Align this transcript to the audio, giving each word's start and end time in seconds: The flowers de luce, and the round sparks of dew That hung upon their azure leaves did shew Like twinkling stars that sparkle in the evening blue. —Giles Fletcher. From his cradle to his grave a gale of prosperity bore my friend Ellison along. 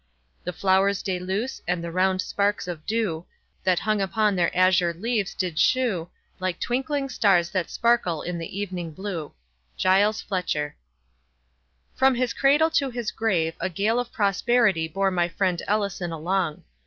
The 0.45 0.51
flowers 0.51 1.03
de 1.03 1.19
luce, 1.19 1.61
and 1.67 1.83
the 1.83 1.91
round 1.91 2.23
sparks 2.23 2.67
of 2.67 2.87
dew 2.87 3.27
That 3.65 3.77
hung 3.77 4.01
upon 4.01 4.35
their 4.35 4.49
azure 4.57 4.95
leaves 4.95 5.35
did 5.35 5.59
shew 5.59 6.09
Like 6.39 6.59
twinkling 6.59 7.07
stars 7.07 7.51
that 7.51 7.69
sparkle 7.69 8.23
in 8.23 8.39
the 8.39 8.59
evening 8.59 8.93
blue. 8.93 9.33
—Giles 9.77 10.19
Fletcher. 10.19 10.75
From 11.93 12.15
his 12.15 12.33
cradle 12.33 12.71
to 12.71 12.89
his 12.89 13.11
grave 13.11 13.53
a 13.59 13.69
gale 13.69 13.99
of 13.99 14.11
prosperity 14.11 14.87
bore 14.87 15.11
my 15.11 15.29
friend 15.29 15.61
Ellison 15.67 16.11
along. 16.11 16.63